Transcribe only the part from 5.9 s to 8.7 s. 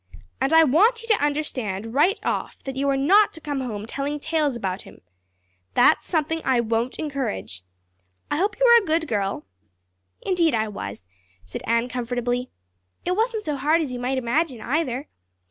is something I won't encourage. I hope you